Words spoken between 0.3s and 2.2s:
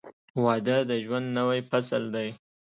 •واده د ژوند نوی فصل